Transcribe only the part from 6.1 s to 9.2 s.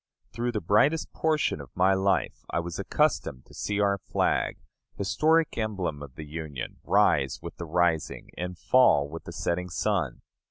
the Union, rise with the rising and fall